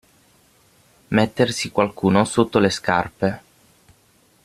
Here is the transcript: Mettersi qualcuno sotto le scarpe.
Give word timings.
Mettersi 1.09 1.69
qualcuno 1.69 2.25
sotto 2.25 2.57
le 2.57 2.71
scarpe. 2.71 3.41